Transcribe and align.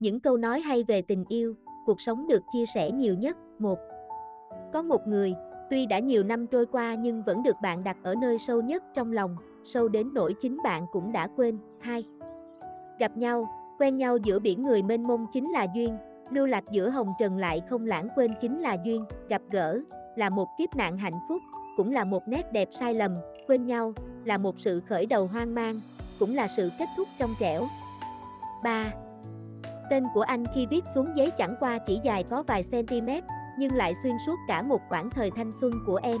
những 0.00 0.20
câu 0.20 0.36
nói 0.36 0.60
hay 0.60 0.84
về 0.84 1.02
tình 1.02 1.24
yêu, 1.28 1.54
cuộc 1.86 2.00
sống 2.00 2.26
được 2.26 2.42
chia 2.52 2.64
sẻ 2.74 2.90
nhiều 2.90 3.14
nhất. 3.14 3.36
một 3.58 3.78
Có 4.72 4.82
một 4.82 5.06
người, 5.06 5.34
tuy 5.70 5.86
đã 5.86 5.98
nhiều 5.98 6.22
năm 6.22 6.46
trôi 6.46 6.66
qua 6.66 6.94
nhưng 6.94 7.22
vẫn 7.22 7.42
được 7.42 7.56
bạn 7.62 7.84
đặt 7.84 7.96
ở 8.02 8.14
nơi 8.14 8.38
sâu 8.38 8.62
nhất 8.62 8.84
trong 8.94 9.12
lòng, 9.12 9.36
sâu 9.64 9.88
đến 9.88 10.14
nỗi 10.14 10.34
chính 10.42 10.58
bạn 10.64 10.86
cũng 10.92 11.12
đã 11.12 11.28
quên. 11.36 11.58
2. 11.80 12.04
Gặp 12.98 13.16
nhau, 13.16 13.48
quen 13.78 13.96
nhau 13.96 14.16
giữa 14.16 14.38
biển 14.38 14.62
người 14.62 14.82
mênh 14.82 15.06
mông 15.06 15.26
chính 15.32 15.50
là 15.50 15.66
duyên, 15.74 15.96
lưu 16.30 16.46
lạc 16.46 16.64
giữa 16.70 16.90
hồng 16.90 17.12
trần 17.18 17.38
lại 17.38 17.62
không 17.70 17.86
lãng 17.86 18.08
quên 18.16 18.30
chính 18.40 18.60
là 18.60 18.76
duyên, 18.84 19.04
gặp 19.28 19.42
gỡ, 19.50 19.80
là 20.16 20.28
một 20.28 20.48
kiếp 20.58 20.76
nạn 20.76 20.98
hạnh 20.98 21.20
phúc, 21.28 21.42
cũng 21.76 21.92
là 21.92 22.04
một 22.04 22.28
nét 22.28 22.52
đẹp 22.52 22.68
sai 22.80 22.94
lầm, 22.94 23.16
quên 23.46 23.66
nhau, 23.66 23.92
là 24.24 24.38
một 24.38 24.54
sự 24.58 24.80
khởi 24.80 25.06
đầu 25.06 25.26
hoang 25.26 25.54
mang, 25.54 25.80
cũng 26.18 26.34
là 26.34 26.48
sự 26.56 26.70
kết 26.78 26.86
thúc 26.96 27.08
trong 27.18 27.30
trẻo. 27.40 27.62
3. 28.62 28.92
Tên 29.90 30.04
của 30.14 30.20
anh 30.20 30.44
khi 30.54 30.66
viết 30.66 30.84
xuống 30.94 31.12
giấy 31.16 31.30
chẳng 31.38 31.54
qua 31.60 31.78
chỉ 31.78 32.00
dài 32.04 32.24
có 32.30 32.42
vài 32.42 32.62
cm, 32.62 33.08
nhưng 33.58 33.74
lại 33.74 33.94
xuyên 34.02 34.16
suốt 34.26 34.36
cả 34.48 34.62
một 34.62 34.80
quãng 34.88 35.10
thời 35.10 35.30
thanh 35.30 35.52
xuân 35.60 35.72
của 35.86 36.00
em. 36.02 36.16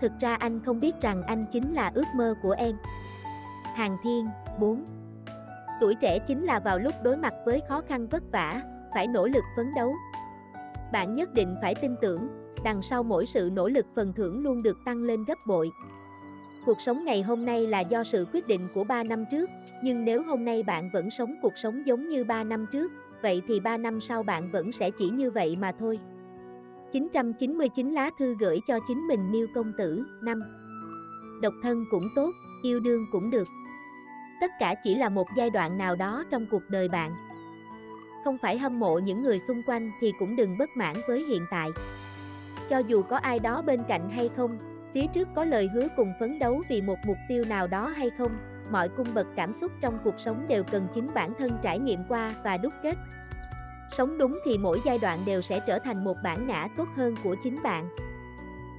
Thực 0.00 0.12
ra 0.20 0.34
anh 0.34 0.60
không 0.64 0.80
biết 0.80 0.94
rằng 1.00 1.22
anh 1.22 1.46
chính 1.52 1.72
là 1.72 1.92
ước 1.94 2.06
mơ 2.14 2.34
của 2.42 2.54
em. 2.58 2.76
Hàng 3.74 3.96
Thiên, 4.02 4.28
4 4.58 4.84
Tuổi 5.80 5.94
trẻ 5.94 6.18
chính 6.18 6.44
là 6.44 6.60
vào 6.60 6.78
lúc 6.78 6.94
đối 7.02 7.16
mặt 7.16 7.34
với 7.44 7.62
khó 7.68 7.82
khăn 7.88 8.06
vất 8.08 8.22
vả, 8.32 8.62
phải 8.94 9.06
nỗ 9.06 9.26
lực 9.26 9.44
phấn 9.56 9.74
đấu. 9.74 9.94
Bạn 10.92 11.14
nhất 11.14 11.34
định 11.34 11.56
phải 11.62 11.74
tin 11.74 11.96
tưởng, 12.00 12.28
đằng 12.64 12.82
sau 12.82 13.02
mỗi 13.02 13.26
sự 13.26 13.50
nỗ 13.52 13.68
lực 13.68 13.86
phần 13.94 14.12
thưởng 14.12 14.42
luôn 14.42 14.62
được 14.62 14.78
tăng 14.84 15.02
lên 15.02 15.24
gấp 15.24 15.38
bội. 15.46 15.70
Cuộc 16.66 16.80
sống 16.80 17.04
ngày 17.04 17.22
hôm 17.22 17.44
nay 17.44 17.66
là 17.66 17.80
do 17.80 18.04
sự 18.04 18.26
quyết 18.32 18.46
định 18.46 18.68
của 18.74 18.84
3 18.84 19.02
năm 19.02 19.24
trước, 19.30 19.50
nhưng 19.82 20.04
nếu 20.04 20.22
hôm 20.22 20.44
nay 20.44 20.62
bạn 20.62 20.90
vẫn 20.92 21.10
sống 21.10 21.34
cuộc 21.42 21.58
sống 21.58 21.86
giống 21.86 22.08
như 22.08 22.24
3 22.24 22.44
năm 22.44 22.66
trước, 22.72 22.92
vậy 23.22 23.42
thì 23.48 23.60
3 23.60 23.76
năm 23.76 24.00
sau 24.00 24.22
bạn 24.22 24.50
vẫn 24.50 24.72
sẽ 24.72 24.90
chỉ 24.90 25.08
như 25.08 25.30
vậy 25.30 25.56
mà 25.60 25.72
thôi. 25.78 25.98
999 26.92 27.92
lá 27.92 28.10
thư 28.18 28.34
gửi 28.40 28.60
cho 28.68 28.78
chính 28.88 29.08
mình 29.08 29.32
Miêu 29.32 29.46
công 29.54 29.72
tử, 29.78 30.06
năm. 30.22 30.42
Độc 31.42 31.54
thân 31.62 31.84
cũng 31.90 32.08
tốt, 32.16 32.30
yêu 32.62 32.80
đương 32.80 33.06
cũng 33.12 33.30
được. 33.30 33.48
Tất 34.40 34.50
cả 34.58 34.74
chỉ 34.84 34.94
là 34.94 35.08
một 35.08 35.26
giai 35.36 35.50
đoạn 35.50 35.78
nào 35.78 35.96
đó 35.96 36.24
trong 36.30 36.46
cuộc 36.50 36.62
đời 36.68 36.88
bạn. 36.88 37.12
Không 38.24 38.38
phải 38.38 38.58
hâm 38.58 38.80
mộ 38.80 38.98
những 38.98 39.22
người 39.22 39.40
xung 39.48 39.62
quanh 39.66 39.90
thì 40.00 40.12
cũng 40.18 40.36
đừng 40.36 40.58
bất 40.58 40.70
mãn 40.76 40.96
với 41.08 41.24
hiện 41.28 41.42
tại. 41.50 41.70
Cho 42.68 42.78
dù 42.78 43.02
có 43.02 43.16
ai 43.16 43.38
đó 43.38 43.62
bên 43.62 43.80
cạnh 43.88 44.10
hay 44.10 44.30
không, 44.36 44.58
phía 44.96 45.06
trước 45.06 45.28
có 45.34 45.44
lời 45.44 45.68
hứa 45.74 45.88
cùng 45.96 46.12
phấn 46.20 46.38
đấu 46.38 46.62
vì 46.68 46.82
một 46.82 46.98
mục 47.06 47.16
tiêu 47.28 47.44
nào 47.48 47.66
đó 47.66 47.88
hay 47.88 48.10
không, 48.18 48.38
mọi 48.70 48.88
cung 48.88 49.06
bậc 49.14 49.26
cảm 49.36 49.52
xúc 49.60 49.72
trong 49.80 49.98
cuộc 50.04 50.20
sống 50.20 50.44
đều 50.48 50.64
cần 50.64 50.88
chính 50.94 51.14
bản 51.14 51.32
thân 51.38 51.50
trải 51.62 51.78
nghiệm 51.78 52.04
qua 52.08 52.30
và 52.42 52.56
đúc 52.56 52.72
kết. 52.82 52.94
Sống 53.96 54.18
đúng 54.18 54.38
thì 54.44 54.58
mỗi 54.58 54.80
giai 54.84 54.98
đoạn 54.98 55.18
đều 55.26 55.42
sẽ 55.42 55.60
trở 55.66 55.78
thành 55.78 56.04
một 56.04 56.16
bản 56.22 56.46
ngã 56.46 56.68
tốt 56.76 56.88
hơn 56.96 57.14
của 57.24 57.36
chính 57.44 57.62
bạn. 57.62 57.88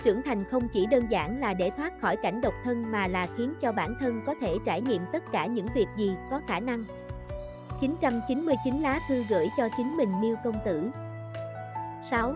Trưởng 0.03 0.21
thành 0.25 0.43
không 0.51 0.67
chỉ 0.73 0.85
đơn 0.85 1.07
giản 1.09 1.39
là 1.39 1.53
để 1.53 1.69
thoát 1.77 2.01
khỏi 2.01 2.17
cảnh 2.23 2.41
độc 2.41 2.53
thân 2.63 2.91
mà 2.91 3.07
là 3.07 3.27
khiến 3.37 3.53
cho 3.61 3.71
bản 3.71 3.95
thân 3.99 4.21
có 4.25 4.35
thể 4.41 4.55
trải 4.65 4.81
nghiệm 4.81 5.01
tất 5.11 5.23
cả 5.31 5.45
những 5.45 5.67
việc 5.75 5.87
gì 5.97 6.11
có 6.31 6.41
khả 6.47 6.59
năng. 6.59 6.83
999 7.81 8.81
lá 8.81 8.99
thư 9.09 9.23
gửi 9.29 9.47
cho 9.57 9.69
chính 9.77 9.97
mình 9.97 10.21
Miêu 10.21 10.35
công 10.43 10.59
tử. 10.65 10.89
6. 12.09 12.35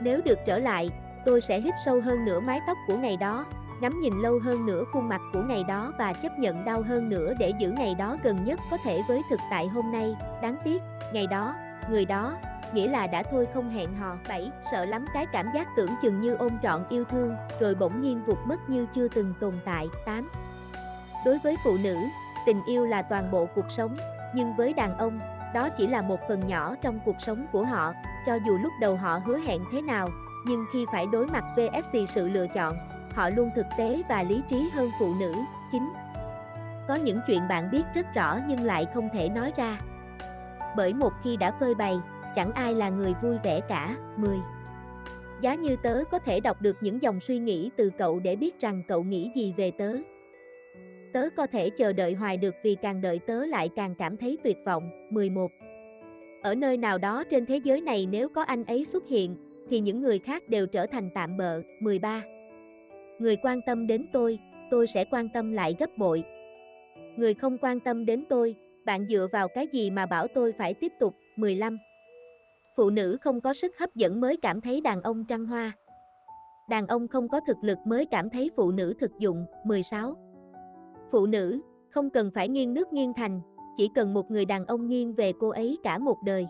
Nếu 0.00 0.20
được 0.24 0.38
trở 0.46 0.58
lại, 0.58 0.90
tôi 1.26 1.40
sẽ 1.40 1.60
hít 1.60 1.74
sâu 1.84 2.00
hơn 2.00 2.24
nửa 2.24 2.40
mái 2.40 2.60
tóc 2.66 2.78
của 2.86 2.96
ngày 2.96 3.16
đó, 3.16 3.44
ngắm 3.80 4.00
nhìn 4.00 4.22
lâu 4.22 4.38
hơn 4.44 4.66
nữa 4.66 4.84
khuôn 4.92 5.08
mặt 5.08 5.20
của 5.32 5.42
ngày 5.42 5.64
đó 5.64 5.92
và 5.98 6.12
chấp 6.12 6.38
nhận 6.38 6.64
đau 6.64 6.82
hơn 6.82 7.08
nữa 7.08 7.34
để 7.38 7.52
giữ 7.58 7.70
ngày 7.70 7.94
đó 7.94 8.16
gần 8.22 8.44
nhất 8.44 8.60
có 8.70 8.76
thể 8.84 9.02
với 9.08 9.22
thực 9.30 9.40
tại 9.50 9.66
hôm 9.66 9.92
nay, 9.92 10.16
đáng 10.42 10.56
tiếc, 10.64 10.82
ngày 11.12 11.26
đó, 11.26 11.54
người 11.90 12.04
đó, 12.04 12.36
nghĩa 12.72 12.88
là 12.88 13.06
đã 13.06 13.22
thôi 13.30 13.46
không 13.54 13.70
hẹn 13.70 13.96
hò. 13.96 14.16
7. 14.28 14.50
Sợ 14.72 14.84
lắm 14.84 15.04
cái 15.14 15.26
cảm 15.32 15.50
giác 15.54 15.68
tưởng 15.76 15.90
chừng 16.02 16.20
như 16.20 16.34
ôm 16.34 16.58
trọn 16.62 16.84
yêu 16.88 17.04
thương, 17.04 17.34
rồi 17.60 17.74
bỗng 17.74 18.02
nhiên 18.02 18.22
vụt 18.26 18.38
mất 18.46 18.68
như 18.68 18.86
chưa 18.94 19.08
từng 19.08 19.34
tồn 19.40 19.54
tại. 19.64 19.88
8. 20.06 20.28
Đối 21.24 21.38
với 21.38 21.56
phụ 21.64 21.76
nữ, 21.82 21.96
tình 22.46 22.64
yêu 22.66 22.86
là 22.86 23.02
toàn 23.02 23.30
bộ 23.30 23.46
cuộc 23.54 23.70
sống, 23.76 23.96
nhưng 24.34 24.56
với 24.56 24.72
đàn 24.72 24.98
ông, 24.98 25.20
đó 25.54 25.68
chỉ 25.68 25.86
là 25.86 26.02
một 26.02 26.18
phần 26.28 26.48
nhỏ 26.48 26.74
trong 26.82 27.00
cuộc 27.04 27.16
sống 27.18 27.46
của 27.52 27.64
họ, 27.64 27.92
cho 28.26 28.34
dù 28.46 28.58
lúc 28.62 28.72
đầu 28.80 28.96
họ 28.96 29.20
hứa 29.24 29.38
hẹn 29.38 29.60
thế 29.72 29.82
nào, 29.82 30.08
nhưng 30.48 30.64
khi 30.72 30.86
phải 30.92 31.06
đối 31.12 31.26
mặt 31.26 31.44
VSC 31.56 31.96
sự 32.14 32.28
lựa 32.28 32.46
chọn, 32.46 32.76
họ 33.14 33.30
luôn 33.30 33.50
thực 33.56 33.66
tế 33.78 34.02
và 34.08 34.22
lý 34.22 34.42
trí 34.50 34.68
hơn 34.74 34.90
phụ 35.00 35.14
nữ. 35.20 35.32
9. 35.72 35.82
Có 36.88 36.94
những 36.94 37.20
chuyện 37.26 37.40
bạn 37.48 37.70
biết 37.72 37.82
rất 37.94 38.06
rõ 38.14 38.38
nhưng 38.48 38.60
lại 38.60 38.86
không 38.94 39.08
thể 39.12 39.28
nói 39.28 39.52
ra. 39.56 39.80
Bởi 40.76 40.94
một 40.94 41.12
khi 41.24 41.36
đã 41.36 41.52
phơi 41.60 41.74
bày, 41.74 41.96
chẳng 42.34 42.52
ai 42.52 42.74
là 42.74 42.88
người 42.88 43.14
vui 43.22 43.36
vẻ 43.44 43.60
cả. 43.60 43.96
10. 44.16 44.36
Giá 45.40 45.54
như 45.54 45.76
tớ 45.82 46.04
có 46.10 46.18
thể 46.18 46.40
đọc 46.40 46.62
được 46.62 46.76
những 46.80 47.02
dòng 47.02 47.20
suy 47.20 47.38
nghĩ 47.38 47.70
từ 47.76 47.90
cậu 47.98 48.20
để 48.20 48.36
biết 48.36 48.60
rằng 48.60 48.82
cậu 48.88 49.02
nghĩ 49.02 49.30
gì 49.34 49.54
về 49.56 49.70
tớ. 49.70 49.96
Tớ 51.12 51.28
có 51.36 51.46
thể 51.46 51.70
chờ 51.70 51.92
đợi 51.92 52.14
hoài 52.14 52.36
được 52.36 52.54
vì 52.62 52.74
càng 52.74 53.00
đợi 53.00 53.18
tớ 53.26 53.46
lại 53.46 53.70
càng 53.76 53.94
cảm 53.94 54.16
thấy 54.16 54.38
tuyệt 54.44 54.58
vọng. 54.64 54.90
11. 55.10 55.50
Ở 56.42 56.54
nơi 56.54 56.76
nào 56.76 56.98
đó 56.98 57.24
trên 57.24 57.46
thế 57.46 57.56
giới 57.56 57.80
này 57.80 58.08
nếu 58.10 58.28
có 58.28 58.42
anh 58.42 58.64
ấy 58.64 58.84
xuất 58.84 59.08
hiện, 59.08 59.36
thì 59.70 59.80
những 59.80 60.00
người 60.00 60.18
khác 60.18 60.48
đều 60.48 60.66
trở 60.66 60.86
thành 60.86 61.10
tạm 61.14 61.36
bợ. 61.36 61.62
13. 61.80 62.22
Người 63.18 63.36
quan 63.36 63.60
tâm 63.66 63.86
đến 63.86 64.06
tôi, 64.12 64.38
tôi 64.70 64.86
sẽ 64.86 65.04
quan 65.10 65.28
tâm 65.28 65.52
lại 65.52 65.76
gấp 65.78 65.90
bội. 65.98 66.24
Người 67.16 67.34
không 67.34 67.58
quan 67.58 67.80
tâm 67.80 68.06
đến 68.06 68.24
tôi, 68.28 68.56
bạn 68.84 69.06
dựa 69.08 69.26
vào 69.32 69.48
cái 69.48 69.66
gì 69.72 69.90
mà 69.90 70.06
bảo 70.06 70.26
tôi 70.34 70.52
phải 70.52 70.74
tiếp 70.74 70.92
tục? 71.00 71.14
15. 71.36 71.78
Phụ 72.76 72.90
nữ 72.90 73.16
không 73.20 73.40
có 73.40 73.54
sức 73.54 73.78
hấp 73.78 73.94
dẫn 73.94 74.20
mới 74.20 74.36
cảm 74.36 74.60
thấy 74.60 74.80
đàn 74.80 75.02
ông 75.02 75.24
trăng 75.24 75.46
hoa. 75.46 75.72
Đàn 76.68 76.86
ông 76.86 77.08
không 77.08 77.28
có 77.28 77.40
thực 77.46 77.56
lực 77.62 77.78
mới 77.86 78.06
cảm 78.06 78.30
thấy 78.30 78.50
phụ 78.56 78.70
nữ 78.70 78.94
thực 79.00 79.18
dụng. 79.18 79.46
16. 79.64 80.16
Phụ 81.10 81.26
nữ, 81.26 81.60
không 81.90 82.10
cần 82.10 82.30
phải 82.34 82.48
nghiêng 82.48 82.74
nước 82.74 82.92
nghiêng 82.92 83.12
thành, 83.16 83.40
chỉ 83.76 83.88
cần 83.94 84.14
một 84.14 84.30
người 84.30 84.44
đàn 84.44 84.66
ông 84.66 84.88
nghiêng 84.88 85.14
về 85.14 85.32
cô 85.40 85.48
ấy 85.48 85.78
cả 85.82 85.98
một 85.98 86.16
đời. 86.24 86.46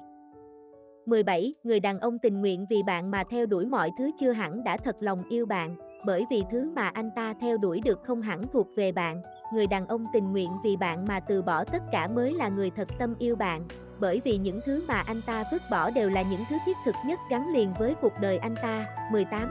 17. 1.07 1.55
Người 1.65 1.81
đàn 1.81 2.01
ông 2.01 2.19
tình 2.19 2.41
nguyện 2.41 2.67
vì 2.71 2.83
bạn 2.83 3.11
mà 3.11 3.25
theo 3.31 3.47
đuổi 3.47 3.67
mọi 3.67 3.91
thứ 3.99 4.11
chưa 4.21 4.33
hẳn 4.33 4.65
đã 4.65 4.77
thật 4.77 4.97
lòng 5.01 5.23
yêu 5.29 5.47
bạn, 5.47 5.77
bởi 6.07 6.27
vì 6.31 6.43
thứ 6.51 6.73
mà 6.77 6.89
anh 6.89 7.11
ta 7.17 7.35
theo 7.41 7.59
đuổi 7.59 7.81
được 7.85 7.99
không 8.05 8.23
hẳn 8.23 8.43
thuộc 8.53 8.67
về 8.77 8.93
bạn. 8.93 9.23
Người 9.53 9.67
đàn 9.67 9.87
ông 9.87 10.07
tình 10.13 10.33
nguyện 10.33 10.51
vì 10.65 10.77
bạn 10.77 11.07
mà 11.09 11.21
từ 11.21 11.43
bỏ 11.43 11.65
tất 11.65 11.83
cả 11.93 12.09
mới 12.09 12.35
là 12.35 12.49
người 12.49 12.71
thật 12.71 12.89
tâm 12.99 13.15
yêu 13.19 13.37
bạn, 13.37 13.61
bởi 14.01 14.21
vì 14.25 14.39
những 14.39 14.61
thứ 14.67 14.85
mà 14.89 15.03
anh 15.07 15.21
ta 15.27 15.45
vứt 15.53 15.63
bỏ 15.71 15.91
đều 15.91 16.11
là 16.11 16.23
những 16.23 16.41
thứ 16.49 16.57
thiết 16.67 16.77
thực 16.85 16.95
nhất 17.07 17.19
gắn 17.31 17.53
liền 17.53 17.73
với 17.79 17.95
cuộc 18.01 18.13
đời 18.21 18.39
anh 18.39 18.55
ta. 18.63 18.87
18. 19.13 19.49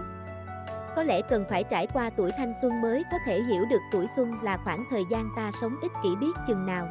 Có 0.95 1.03
lẽ 1.03 1.21
cần 1.21 1.45
phải 1.49 1.63
trải 1.63 1.87
qua 1.93 2.09
tuổi 2.09 2.31
thanh 2.37 2.53
xuân 2.61 2.81
mới 2.81 3.03
có 3.11 3.17
thể 3.25 3.43
hiểu 3.43 3.65
được 3.69 3.81
tuổi 3.91 4.07
xuân 4.15 4.31
là 4.43 4.57
khoảng 4.57 4.83
thời 4.89 5.03
gian 5.11 5.29
ta 5.35 5.51
sống 5.61 5.75
ích 5.81 5.91
kỷ 6.03 6.09
biết 6.21 6.31
chừng 6.47 6.65
nào. 6.65 6.87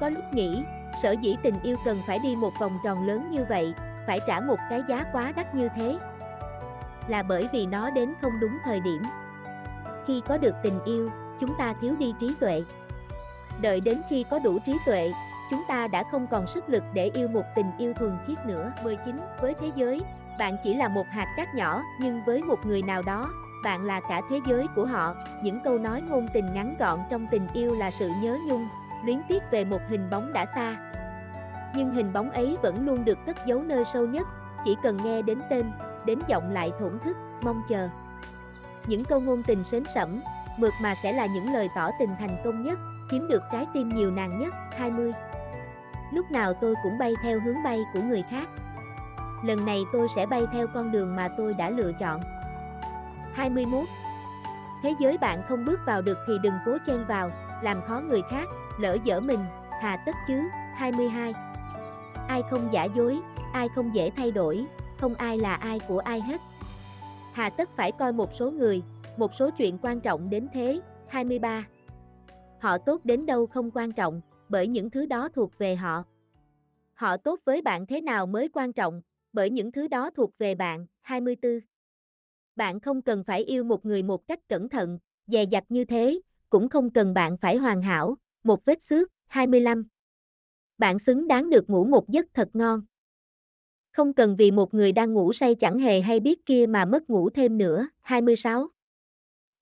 Có 0.00 0.08
lúc 0.08 0.24
nghĩ, 0.32 0.62
sở 1.02 1.12
dĩ 1.12 1.36
tình 1.42 1.60
yêu 1.62 1.76
cần 1.84 2.00
phải 2.06 2.18
đi 2.18 2.36
một 2.36 2.52
vòng 2.60 2.78
tròn 2.84 3.06
lớn 3.06 3.30
như 3.30 3.44
vậy, 3.48 3.74
phải 4.06 4.20
trả 4.26 4.40
một 4.40 4.58
cái 4.70 4.82
giá 4.88 5.04
quá 5.12 5.32
đắt 5.36 5.54
như 5.54 5.68
thế. 5.76 5.98
Là 7.08 7.22
bởi 7.22 7.48
vì 7.52 7.66
nó 7.66 7.90
đến 7.90 8.14
không 8.20 8.40
đúng 8.40 8.58
thời 8.64 8.80
điểm. 8.80 9.02
Khi 10.06 10.22
có 10.28 10.38
được 10.38 10.54
tình 10.62 10.84
yêu, 10.84 11.10
chúng 11.40 11.54
ta 11.58 11.74
thiếu 11.80 11.94
đi 11.98 12.14
trí 12.20 12.34
tuệ. 12.40 12.64
Đợi 13.62 13.80
đến 13.80 14.00
khi 14.08 14.24
có 14.30 14.38
đủ 14.38 14.58
trí 14.66 14.76
tuệ, 14.86 15.12
chúng 15.50 15.62
ta 15.68 15.86
đã 15.86 16.02
không 16.10 16.26
còn 16.26 16.46
sức 16.46 16.68
lực 16.68 16.82
để 16.94 17.10
yêu 17.14 17.28
một 17.28 17.44
tình 17.54 17.70
yêu 17.78 17.94
thuần 17.94 18.18
khiết 18.26 18.46
nữa. 18.46 18.72
19. 18.84 19.20
Với 19.40 19.54
thế 19.60 19.70
giới, 19.76 20.00
bạn 20.38 20.56
chỉ 20.64 20.74
là 20.74 20.88
một 20.88 21.06
hạt 21.10 21.26
cát 21.36 21.54
nhỏ, 21.54 21.82
nhưng 22.00 22.24
với 22.24 22.42
một 22.42 22.66
người 22.66 22.82
nào 22.82 23.02
đó, 23.02 23.30
bạn 23.64 23.84
là 23.84 24.00
cả 24.08 24.20
thế 24.30 24.40
giới 24.46 24.66
của 24.76 24.84
họ. 24.84 25.14
Những 25.42 25.60
câu 25.64 25.78
nói 25.78 26.02
ngôn 26.02 26.28
tình 26.34 26.54
ngắn 26.54 26.74
gọn 26.78 26.98
trong 27.10 27.26
tình 27.30 27.46
yêu 27.52 27.74
là 27.74 27.90
sự 27.90 28.10
nhớ 28.22 28.38
nhung, 28.46 28.68
luyến 29.04 29.20
tiếc 29.28 29.42
về 29.50 29.64
một 29.64 29.80
hình 29.88 30.10
bóng 30.10 30.32
đã 30.32 30.46
xa. 30.54 30.76
Nhưng 31.74 31.90
hình 31.90 32.12
bóng 32.12 32.30
ấy 32.30 32.56
vẫn 32.62 32.86
luôn 32.86 33.04
được 33.04 33.18
cất 33.26 33.36
giấu 33.46 33.62
nơi 33.62 33.84
sâu 33.92 34.06
nhất, 34.06 34.26
chỉ 34.64 34.76
cần 34.82 34.96
nghe 35.04 35.22
đến 35.22 35.40
tên, 35.50 35.72
đến 36.04 36.18
giọng 36.28 36.52
lại 36.52 36.72
thổn 36.80 36.98
thức, 37.04 37.16
mong 37.42 37.62
chờ. 37.68 37.88
Những 38.86 39.04
câu 39.04 39.20
ngôn 39.20 39.42
tình 39.42 39.64
sến 39.64 39.82
sẩm, 39.94 40.20
mượt 40.58 40.72
mà 40.82 40.94
sẽ 40.94 41.12
là 41.12 41.26
những 41.26 41.52
lời 41.52 41.68
tỏ 41.74 41.90
tình 41.98 42.10
thành 42.18 42.36
công 42.44 42.62
nhất, 42.62 42.78
chiếm 43.10 43.28
được 43.28 43.42
trái 43.52 43.66
tim 43.74 43.88
nhiều 43.88 44.10
nàng 44.10 44.38
nhất. 44.38 44.54
20. 44.78 45.12
Lúc 46.12 46.30
nào 46.30 46.54
tôi 46.54 46.74
cũng 46.82 46.98
bay 46.98 47.14
theo 47.22 47.40
hướng 47.40 47.62
bay 47.64 47.80
của 47.94 48.00
người 48.00 48.24
khác. 48.30 48.48
Lần 49.44 49.66
này 49.66 49.82
tôi 49.92 50.08
sẽ 50.16 50.26
bay 50.26 50.46
theo 50.52 50.66
con 50.74 50.92
đường 50.92 51.16
mà 51.16 51.28
tôi 51.28 51.54
đã 51.54 51.70
lựa 51.70 51.92
chọn. 52.00 52.20
21. 53.34 53.84
Thế 54.82 54.94
giới 55.00 55.18
bạn 55.18 55.42
không 55.48 55.64
bước 55.64 55.80
vào 55.86 56.02
được 56.02 56.18
thì 56.26 56.32
đừng 56.42 56.54
cố 56.66 56.76
chen 56.86 57.04
vào, 57.06 57.30
làm 57.62 57.82
khó 57.82 58.00
người 58.00 58.22
khác, 58.30 58.48
lỡ 58.80 58.96
dở 59.04 59.20
mình, 59.20 59.40
hà 59.80 59.96
tất 60.06 60.14
chứ. 60.28 60.42
22. 60.74 61.32
Ai 62.28 62.42
không 62.50 62.68
giả 62.72 62.84
dối, 62.84 63.18
ai 63.52 63.68
không 63.68 63.94
dễ 63.94 64.10
thay 64.16 64.30
đổi, 64.30 64.64
không 64.98 65.14
ai 65.14 65.38
là 65.38 65.54
ai 65.54 65.80
của 65.88 65.98
ai 65.98 66.20
hết. 66.20 66.40
Hà 67.32 67.50
tất 67.50 67.68
phải 67.76 67.92
coi 67.92 68.12
một 68.12 68.34
số 68.34 68.50
người, 68.50 68.82
một 69.16 69.34
số 69.34 69.50
chuyện 69.50 69.78
quan 69.82 70.00
trọng 70.00 70.30
đến 70.30 70.48
thế. 70.52 70.80
23. 71.08 71.66
Họ 72.60 72.78
tốt 72.78 73.00
đến 73.04 73.26
đâu 73.26 73.46
không 73.46 73.70
quan 73.70 73.92
trọng, 73.92 74.20
bởi 74.48 74.66
những 74.66 74.90
thứ 74.90 75.06
đó 75.06 75.28
thuộc 75.34 75.58
về 75.58 75.76
họ. 75.76 76.04
Họ 76.94 77.16
tốt 77.16 77.40
với 77.44 77.62
bạn 77.62 77.86
thế 77.86 78.00
nào 78.00 78.26
mới 78.26 78.48
quan 78.48 78.72
trọng, 78.72 79.02
bởi 79.32 79.50
những 79.50 79.72
thứ 79.72 79.88
đó 79.88 80.10
thuộc 80.16 80.38
về 80.38 80.54
bạn. 80.54 80.86
24. 81.00 81.60
Bạn 82.56 82.80
không 82.80 83.02
cần 83.02 83.24
phải 83.24 83.44
yêu 83.44 83.64
một 83.64 83.86
người 83.86 84.02
một 84.02 84.26
cách 84.26 84.40
cẩn 84.48 84.68
thận, 84.68 84.98
dè 85.26 85.44
dặt 85.44 85.64
như 85.68 85.84
thế, 85.84 86.20
cũng 86.50 86.68
không 86.68 86.90
cần 86.90 87.14
bạn 87.14 87.36
phải 87.36 87.56
hoàn 87.56 87.82
hảo, 87.82 88.16
một 88.44 88.64
vết 88.64 88.84
xước. 88.84 89.08
25. 89.26 89.86
Bạn 90.78 90.98
xứng 90.98 91.28
đáng 91.28 91.50
được 91.50 91.70
ngủ 91.70 91.84
một 91.84 92.08
giấc 92.08 92.26
thật 92.34 92.48
ngon. 92.52 92.82
Không 93.92 94.12
cần 94.12 94.36
vì 94.36 94.50
một 94.50 94.74
người 94.74 94.92
đang 94.92 95.12
ngủ 95.12 95.32
say 95.32 95.54
chẳng 95.54 95.78
hề 95.78 96.00
hay 96.00 96.20
biết 96.20 96.46
kia 96.46 96.66
mà 96.66 96.84
mất 96.84 97.10
ngủ 97.10 97.30
thêm 97.30 97.58
nữa. 97.58 97.88
26. 98.00 98.68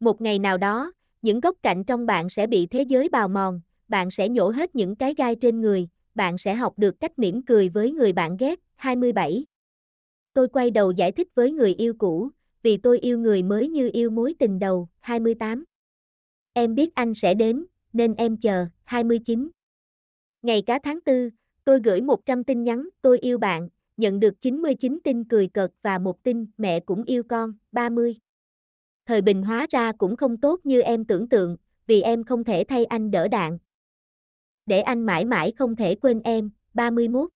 Một 0.01 0.21
ngày 0.21 0.39
nào 0.39 0.59
đó, 0.59 0.93
những 1.23 1.41
góc 1.41 1.57
cạnh 1.63 1.85
trong 1.85 2.07
bạn 2.07 2.29
sẽ 2.29 2.47
bị 2.47 2.67
thế 2.67 2.83
giới 2.83 3.09
bào 3.09 3.29
mòn, 3.29 3.61
bạn 3.89 4.11
sẽ 4.11 4.29
nhổ 4.29 4.51
hết 4.51 4.75
những 4.75 4.97
cái 4.97 5.15
gai 5.15 5.37
trên 5.37 5.61
người, 5.61 5.89
bạn 6.15 6.39
sẽ 6.39 6.55
học 6.55 6.75
được 6.77 7.01
cách 7.01 7.19
mỉm 7.19 7.43
cười 7.43 7.69
với 7.69 7.93
người 7.93 8.13
bạn 8.13 8.37
ghét. 8.37 8.61
27. 8.77 9.47
Tôi 10.33 10.49
quay 10.49 10.71
đầu 10.71 10.91
giải 10.91 11.13
thích 11.13 11.29
với 11.35 11.53
người 11.53 11.75
yêu 11.75 11.95
cũ, 11.99 12.29
vì 12.63 12.77
tôi 12.77 12.99
yêu 12.99 13.19
người 13.19 13.43
mới 13.43 13.69
như 13.69 13.91
yêu 13.93 14.11
mối 14.11 14.35
tình 14.39 14.59
đầu. 14.59 14.89
28. 15.01 15.65
Em 16.53 16.75
biết 16.75 16.95
anh 16.95 17.15
sẽ 17.15 17.35
đến, 17.35 17.65
nên 17.99 18.15
em 18.15 18.37
chờ. 18.37 18.67
29. 18.85 19.51
Ngày 20.43 20.63
cá 20.63 20.79
tháng 20.79 20.99
4, 21.07 21.31
tôi 21.65 21.81
gửi 21.85 22.01
100 22.01 22.45
tin 22.45 22.65
nhắn, 22.65 22.89
tôi 23.03 23.19
yêu 23.19 23.39
bạn, 23.39 23.69
nhận 23.97 24.21
được 24.21 24.41
99 24.41 24.99
tin 25.05 25.25
cười 25.25 25.49
cợt 25.49 25.71
và 25.83 25.99
một 25.99 26.23
tin, 26.23 26.47
mẹ 26.59 26.81
cũng 26.81 27.05
yêu 27.05 27.23
con, 27.23 27.53
30. 27.73 28.17
Thời 29.07 29.21
bình 29.21 29.43
hóa 29.43 29.67
ra 29.71 29.93
cũng 29.93 30.17
không 30.17 30.37
tốt 30.37 30.61
như 30.65 30.81
em 30.81 31.05
tưởng 31.05 31.29
tượng, 31.29 31.57
vì 31.87 32.03
em 32.03 32.25
không 32.25 32.45
thể 32.45 32.65
thay 32.69 32.85
anh 32.85 33.11
đỡ 33.11 33.29
đạn. 33.29 33.59
Để 34.67 34.81
anh 34.81 35.07
mãi 35.07 35.25
mãi 35.25 35.53
không 35.57 35.77
thể 35.77 35.95
quên 35.95 36.21
em, 36.25 36.51
31. 36.75 37.31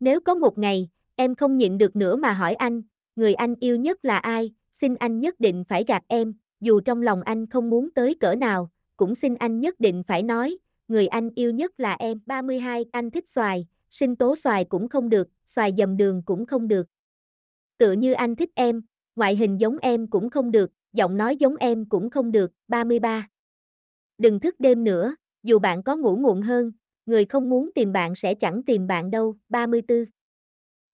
Nếu 0.00 0.20
có 0.20 0.34
một 0.34 0.58
ngày, 0.58 0.88
em 1.16 1.34
không 1.34 1.58
nhịn 1.58 1.78
được 1.78 1.96
nữa 1.96 2.16
mà 2.16 2.32
hỏi 2.32 2.54
anh, 2.54 2.82
người 3.16 3.34
anh 3.34 3.54
yêu 3.60 3.76
nhất 3.76 4.04
là 4.04 4.18
ai, 4.18 4.54
xin 4.72 4.94
anh 4.94 5.20
nhất 5.20 5.40
định 5.40 5.64
phải 5.68 5.84
gạt 5.88 6.02
em, 6.08 6.34
dù 6.60 6.80
trong 6.80 7.02
lòng 7.02 7.22
anh 7.22 7.46
không 7.46 7.70
muốn 7.70 7.90
tới 7.90 8.14
cỡ 8.20 8.34
nào, 8.34 8.70
cũng 8.96 9.14
xin 9.14 9.34
anh 9.34 9.60
nhất 9.60 9.80
định 9.80 10.02
phải 10.06 10.22
nói, 10.22 10.58
người 10.88 11.06
anh 11.06 11.30
yêu 11.34 11.50
nhất 11.50 11.80
là 11.80 11.94
em. 11.94 12.20
32. 12.26 12.84
Anh 12.92 13.10
thích 13.10 13.28
xoài, 13.28 13.66
sinh 13.90 14.16
tố 14.16 14.36
xoài 14.36 14.64
cũng 14.64 14.88
không 14.88 15.08
được, 15.08 15.28
xoài 15.46 15.72
dầm 15.78 15.96
đường 15.96 16.22
cũng 16.26 16.46
không 16.46 16.68
được. 16.68 16.86
Tựa 17.78 17.92
như 17.92 18.12
anh 18.12 18.36
thích 18.36 18.50
em, 18.54 18.82
ngoại 19.16 19.36
hình 19.36 19.60
giống 19.60 19.78
em 19.78 20.06
cũng 20.06 20.30
không 20.30 20.50
được, 20.50 20.70
giọng 20.92 21.16
nói 21.16 21.36
giống 21.36 21.56
em 21.56 21.84
cũng 21.88 22.10
không 22.10 22.32
được. 22.32 22.52
33. 22.68 23.28
Đừng 24.18 24.40
thức 24.40 24.54
đêm 24.60 24.84
nữa, 24.84 25.16
dù 25.42 25.58
bạn 25.58 25.82
có 25.82 25.96
ngủ 25.96 26.16
muộn 26.16 26.42
hơn, 26.42 26.72
người 27.06 27.24
không 27.24 27.50
muốn 27.50 27.70
tìm 27.74 27.92
bạn 27.92 28.14
sẽ 28.14 28.34
chẳng 28.34 28.62
tìm 28.62 28.86
bạn 28.86 29.10
đâu. 29.10 29.36
34. 29.48 30.04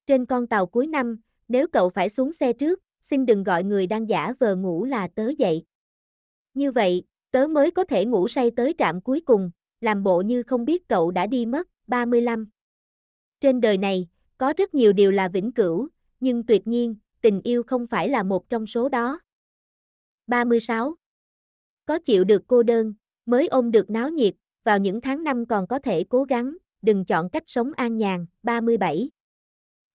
Trên 0.06 0.26
con 0.26 0.46
tàu 0.46 0.66
cuối 0.66 0.86
năm, 0.86 1.20
nếu 1.48 1.66
cậu 1.72 1.90
phải 1.90 2.08
xuống 2.08 2.32
xe 2.32 2.52
trước, 2.52 2.82
xin 3.02 3.26
đừng 3.26 3.42
gọi 3.42 3.64
người 3.64 3.86
đang 3.86 4.08
giả 4.08 4.32
vờ 4.40 4.56
ngủ 4.56 4.84
là 4.84 5.08
tớ 5.08 5.28
dậy. 5.38 5.64
Như 6.54 6.72
vậy, 6.72 7.02
tớ 7.32 7.46
mới 7.46 7.70
có 7.70 7.84
thể 7.84 8.04
ngủ 8.04 8.28
say 8.28 8.50
tới 8.50 8.74
trạm 8.78 9.00
cuối 9.00 9.20
cùng, 9.20 9.50
làm 9.80 10.02
bộ 10.02 10.20
như 10.20 10.42
không 10.42 10.64
biết 10.64 10.88
cậu 10.88 11.10
đã 11.10 11.26
đi 11.26 11.46
mất. 11.46 11.68
35. 11.86 12.48
Trên 13.40 13.60
đời 13.60 13.78
này, 13.78 14.08
có 14.38 14.52
rất 14.56 14.74
nhiều 14.74 14.92
điều 14.92 15.10
là 15.10 15.28
vĩnh 15.28 15.52
cửu, 15.52 15.88
nhưng 16.20 16.46
tuyệt 16.46 16.66
nhiên, 16.66 16.96
tình 17.20 17.40
yêu 17.44 17.62
không 17.62 17.86
phải 17.86 18.08
là 18.08 18.22
một 18.22 18.48
trong 18.50 18.66
số 18.66 18.88
đó. 18.88 19.20
36. 20.26 20.94
Có 21.86 21.98
chịu 21.98 22.24
được 22.24 22.42
cô 22.46 22.62
đơn, 22.62 22.94
mới 23.26 23.48
ôm 23.48 23.70
được 23.70 23.90
náo 23.90 24.10
nhiệt, 24.10 24.34
vào 24.64 24.78
những 24.78 25.00
tháng 25.00 25.24
năm 25.24 25.46
còn 25.46 25.66
có 25.66 25.78
thể 25.78 26.04
cố 26.08 26.24
gắng, 26.24 26.56
đừng 26.82 27.04
chọn 27.04 27.30
cách 27.30 27.44
sống 27.46 27.72
an 27.76 27.96
nhàn. 27.96 28.26
37. 28.42 29.10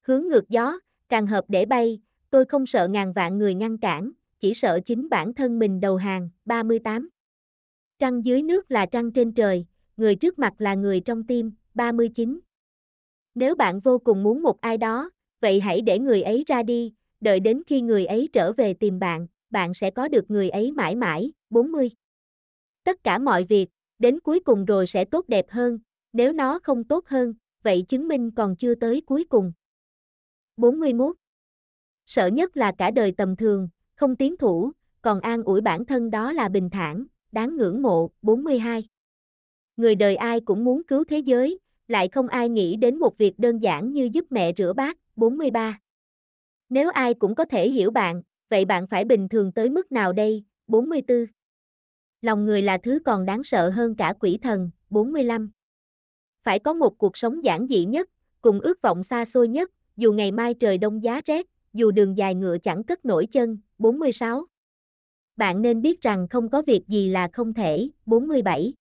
Hướng 0.01 0.27
ngược 0.27 0.49
gió, 0.49 0.79
càng 1.09 1.27
hợp 1.27 1.45
để 1.47 1.65
bay, 1.65 2.01
tôi 2.29 2.45
không 2.45 2.65
sợ 2.65 2.87
ngàn 2.87 3.13
vạn 3.13 3.37
người 3.37 3.53
ngăn 3.53 3.77
cản, 3.77 4.11
chỉ 4.39 4.53
sợ 4.53 4.79
chính 4.85 5.09
bản 5.09 5.33
thân 5.33 5.59
mình 5.59 5.79
đầu 5.79 5.95
hàng. 5.95 6.29
38. 6.45 7.09
Trăng 7.99 8.25
dưới 8.25 8.41
nước 8.41 8.71
là 8.71 8.85
trăng 8.85 9.11
trên 9.11 9.33
trời, 9.33 9.65
người 9.97 10.15
trước 10.15 10.39
mặt 10.39 10.53
là 10.57 10.73
người 10.73 10.99
trong 10.99 11.23
tim. 11.23 11.51
39. 11.73 12.39
Nếu 13.35 13.55
bạn 13.55 13.79
vô 13.79 13.97
cùng 13.99 14.23
muốn 14.23 14.41
một 14.41 14.61
ai 14.61 14.77
đó, 14.77 15.09
vậy 15.41 15.59
hãy 15.59 15.81
để 15.81 15.99
người 15.99 16.21
ấy 16.21 16.43
ra 16.47 16.63
đi, 16.63 16.93
đợi 17.21 17.39
đến 17.39 17.61
khi 17.67 17.81
người 17.81 18.05
ấy 18.05 18.29
trở 18.33 18.53
về 18.53 18.73
tìm 18.73 18.99
bạn, 18.99 19.27
bạn 19.49 19.73
sẽ 19.73 19.91
có 19.91 20.07
được 20.07 20.31
người 20.31 20.49
ấy 20.49 20.71
mãi 20.71 20.95
mãi. 20.95 21.31
40. 21.49 21.91
Tất 22.83 23.03
cả 23.03 23.17
mọi 23.17 23.43
việc, 23.43 23.69
đến 23.99 24.19
cuối 24.19 24.39
cùng 24.39 24.65
rồi 24.65 24.87
sẽ 24.87 25.05
tốt 25.05 25.25
đẹp 25.27 25.45
hơn, 25.49 25.79
nếu 26.13 26.33
nó 26.33 26.59
không 26.59 26.83
tốt 26.83 27.07
hơn, 27.07 27.33
vậy 27.63 27.85
chứng 27.89 28.07
minh 28.07 28.31
còn 28.31 28.55
chưa 28.55 28.75
tới 28.75 29.01
cuối 29.05 29.25
cùng. 29.29 29.53
41. 30.57 31.15
Sợ 32.05 32.27
nhất 32.27 32.57
là 32.57 32.71
cả 32.77 32.91
đời 32.91 33.13
tầm 33.17 33.35
thường, 33.35 33.69
không 33.95 34.15
tiến 34.15 34.37
thủ, 34.37 34.71
còn 35.01 35.19
an 35.19 35.43
ủi 35.43 35.61
bản 35.61 35.85
thân 35.85 36.09
đó 36.09 36.33
là 36.33 36.49
bình 36.49 36.69
thản, 36.69 37.05
đáng 37.31 37.55
ngưỡng 37.55 37.81
mộ. 37.81 38.11
42. 38.21 38.87
Người 39.77 39.95
đời 39.95 40.15
ai 40.15 40.39
cũng 40.39 40.63
muốn 40.63 40.83
cứu 40.83 41.03
thế 41.03 41.19
giới, 41.19 41.59
lại 41.87 42.07
không 42.07 42.27
ai 42.27 42.49
nghĩ 42.49 42.75
đến 42.75 42.99
một 42.99 43.17
việc 43.17 43.39
đơn 43.39 43.59
giản 43.59 43.93
như 43.93 44.09
giúp 44.13 44.25
mẹ 44.29 44.51
rửa 44.57 44.73
bát. 44.73 44.97
43. 45.15 45.79
Nếu 46.69 46.89
ai 46.89 47.13
cũng 47.13 47.35
có 47.35 47.45
thể 47.45 47.69
hiểu 47.69 47.91
bạn, 47.91 48.21
vậy 48.49 48.65
bạn 48.65 48.87
phải 48.87 49.05
bình 49.05 49.29
thường 49.29 49.51
tới 49.51 49.69
mức 49.69 49.91
nào 49.91 50.13
đây? 50.13 50.43
44. 50.67 51.25
Lòng 52.21 52.45
người 52.45 52.61
là 52.61 52.77
thứ 52.77 52.99
còn 53.05 53.25
đáng 53.25 53.43
sợ 53.43 53.69
hơn 53.69 53.95
cả 53.95 54.13
quỷ 54.19 54.39
thần. 54.41 54.69
45. 54.89 55.51
Phải 56.43 56.59
có 56.59 56.73
một 56.73 56.97
cuộc 56.97 57.17
sống 57.17 57.43
giản 57.43 57.67
dị 57.69 57.85
nhất, 57.85 58.09
cùng 58.41 58.59
ước 58.59 58.81
vọng 58.81 59.03
xa 59.03 59.25
xôi 59.25 59.47
nhất, 59.47 59.71
dù 59.97 60.13
ngày 60.13 60.31
mai 60.31 60.53
trời 60.53 60.77
đông 60.77 61.03
giá 61.03 61.21
rét, 61.25 61.45
dù 61.73 61.91
đường 61.91 62.17
dài 62.17 62.35
ngựa 62.35 62.57
chẳng 62.57 62.83
cất 62.83 63.05
nổi 63.05 63.27
chân. 63.31 63.57
46. 63.77 64.45
Bạn 65.37 65.61
nên 65.61 65.81
biết 65.81 66.01
rằng 66.01 66.27
không 66.27 66.49
có 66.49 66.61
việc 66.61 66.87
gì 66.87 67.09
là 67.09 67.29
không 67.33 67.53
thể. 67.53 67.89
47. 68.05 68.73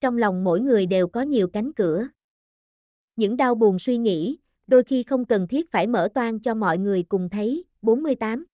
Trong 0.00 0.18
lòng 0.18 0.44
mỗi 0.44 0.60
người 0.60 0.86
đều 0.86 1.08
có 1.08 1.22
nhiều 1.22 1.48
cánh 1.48 1.72
cửa. 1.72 2.08
Những 3.16 3.36
đau 3.36 3.54
buồn 3.54 3.78
suy 3.78 3.98
nghĩ, 3.98 4.38
đôi 4.66 4.84
khi 4.84 5.02
không 5.02 5.24
cần 5.24 5.48
thiết 5.48 5.70
phải 5.70 5.86
mở 5.86 6.08
toan 6.14 6.38
cho 6.38 6.54
mọi 6.54 6.78
người 6.78 7.02
cùng 7.02 7.28
thấy. 7.28 7.64
48. 7.82 8.44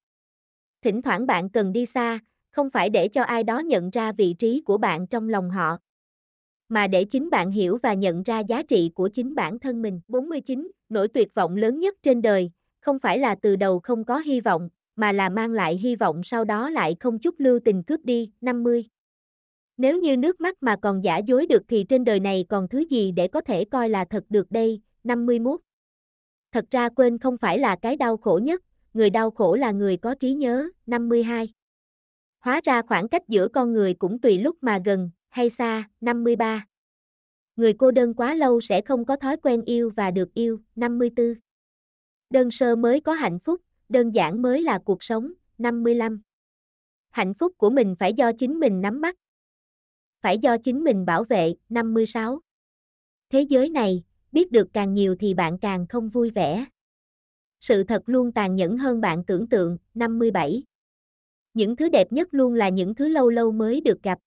Thỉnh 0.83 1.03
thoảng 1.03 1.27
bạn 1.27 1.51
cần 1.51 1.73
đi 1.73 1.87
xa, 1.87 2.19
không 2.51 2.71
phải 2.71 2.91
để 2.91 3.09
cho 3.09 3.23
ai 3.23 3.43
đó 3.43 3.59
nhận 3.59 3.91
ra 3.91 4.13
vị 4.13 4.35
trí 4.39 4.61
của 4.61 4.79
bạn 4.79 5.07
trong 5.07 5.29
lòng 5.29 5.51
họ, 5.51 5.79
mà 6.69 6.87
để 6.87 7.05
chính 7.05 7.31
bạn 7.31 7.51
hiểu 7.51 7.79
và 7.83 7.95
nhận 7.95 8.23
ra 8.23 8.41
giá 8.41 8.63
trị 8.63 8.91
của 8.95 9.09
chính 9.09 9.35
bản 9.35 9.59
thân 9.59 9.83
mình. 9.83 10.01
49. 10.09 10.71
Nỗi 10.89 11.09
tuyệt 11.09 11.35
vọng 11.35 11.57
lớn 11.57 11.81
nhất 11.81 11.95
trên 12.03 12.23
đời, 12.23 12.50
không 12.81 12.99
phải 12.99 13.19
là 13.19 13.35
từ 13.35 13.57
đầu 13.57 13.81
không 13.81 14.05
có 14.05 14.19
hy 14.19 14.41
vọng, 14.41 14.69
mà 15.00 15.12
là 15.12 15.28
mang 15.28 15.52
lại 15.52 15.76
hy 15.76 15.97
vọng 15.97 16.21
sau 16.25 16.45
đó 16.45 16.71
lại 16.71 16.97
không 17.00 17.19
chút 17.19 17.35
lưu 17.38 17.61
tình 17.64 17.83
cướp 17.83 18.04
đi. 18.04 18.30
50. 18.40 18.85
Nếu 19.76 20.00
như 20.00 20.16
nước 20.16 20.40
mắt 20.40 20.57
mà 20.61 20.76
còn 20.83 21.04
giả 21.04 21.19
dối 21.19 21.47
được 21.47 21.62
thì 21.69 21.85
trên 21.88 22.04
đời 22.04 22.21
này 22.21 22.45
còn 22.49 22.69
thứ 22.69 22.78
gì 22.78 23.12
để 23.12 23.28
có 23.28 23.40
thể 23.40 23.64
coi 23.64 23.88
là 23.88 24.04
thật 24.04 24.25
được 24.28 24.50
đây. 24.50 24.80
51. 25.04 25.61
Thật 26.52 26.64
ra 26.71 26.88
quên 26.88 27.19
không 27.19 27.37
phải 27.38 27.59
là 27.59 27.76
cái 27.83 27.97
đau 27.97 28.16
khổ 28.16 28.40
nhất, 28.42 28.62
người 28.95 29.11
đau 29.11 29.30
khổ 29.30 29.54
là 29.54 29.71
người 29.71 29.97
có 29.97 30.14
trí 30.14 30.33
nhớ. 30.33 30.69
52. 30.87 31.52
Hóa 32.40 32.61
ra 32.64 32.83
khoảng 32.83 33.09
cách 33.09 33.28
giữa 33.28 33.49
con 33.49 33.73
người 33.73 33.95
cũng 33.95 34.19
tùy 34.19 34.38
lúc 34.38 34.57
mà 34.61 34.80
gần, 34.85 35.11
hay 35.28 35.50
xa. 35.50 35.88
53. 36.00 36.66
Người 37.57 37.73
cô 37.73 37.90
đơn 37.90 38.14
quá 38.14 38.35
lâu 38.35 38.61
sẽ 38.61 38.80
không 38.80 39.04
có 39.04 39.16
thói 39.16 39.37
quen 39.37 39.62
yêu 39.62 39.90
và 39.97 40.11
được 40.11 40.35
yêu. 40.35 40.61
54. 40.76 41.35
Đơn 42.30 42.50
sơ 42.50 42.76
mới 42.76 43.00
có 43.00 43.12
hạnh 43.12 43.38
phúc, 43.38 43.61
đơn 43.90 44.14
giản 44.14 44.42
mới 44.42 44.62
là 44.62 44.78
cuộc 44.78 45.02
sống. 45.02 45.32
55. 45.59 46.20
Hạnh 47.11 47.35
phúc 47.35 47.52
của 47.59 47.70
mình 47.70 47.94
phải 47.99 48.14
do 48.14 48.32
chính 48.32 48.61
mình 48.61 48.80
nắm 48.80 49.00
bắt. 49.00 49.16
Phải 50.20 50.38
do 50.38 50.56
chính 50.59 50.85
mình 50.85 51.06
bảo 51.06 51.25
vệ. 51.25 51.54
56. 51.68 52.40
Thế 53.30 53.40
giới 53.40 53.68
này, 53.68 54.04
biết 54.32 54.52
được 54.52 54.68
càng 54.73 54.94
nhiều 54.94 55.16
thì 55.20 55.35
bạn 55.35 55.59
càng 55.59 55.87
không 55.87 56.09
vui 56.09 56.30
vẻ. 56.30 56.64
Sự 57.61 57.85
thật 57.85 58.02
luôn 58.06 58.32
tàn 58.32 58.56
nhẫn 58.56 58.78
hơn 58.78 59.00
bạn 59.00 59.25
tưởng 59.25 59.49
tượng. 59.49 59.76
57. 59.94 60.62
Những 61.54 61.76
thứ 61.76 61.88
đẹp 61.88 62.12
nhất 62.12 62.28
luôn 62.30 62.54
là 62.54 62.68
những 62.68 62.94
thứ 62.94 63.09
lâu 63.09 63.30
lâu 63.30 63.52
mới 63.52 63.80
được 63.80 64.02
gặp. 64.02 64.18